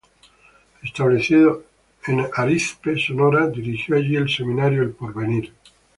[0.81, 1.63] Establecido
[2.07, 5.53] en Arizpe, Sonora, dirigió allí el seminario "El porvenir.